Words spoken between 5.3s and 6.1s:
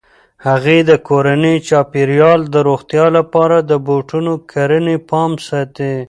ساتي.